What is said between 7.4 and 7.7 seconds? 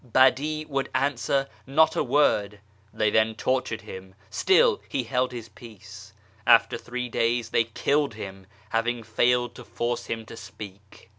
they